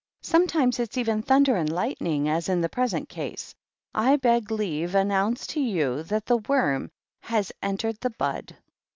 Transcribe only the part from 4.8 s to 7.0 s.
announce to you that the worm